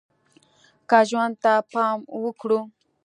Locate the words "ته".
1.43-1.53